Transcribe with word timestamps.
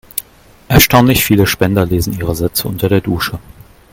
Erstaunlich 0.67 1.23
viele 1.23 1.45
Spender 1.45 1.85
lesen 1.85 2.13
ihre 2.17 2.33
Sätze 2.35 2.67
unter 2.67 2.89
der 2.89 3.01
Dusche. 3.01 3.37